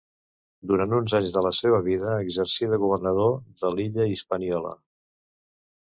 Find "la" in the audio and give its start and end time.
1.47-1.51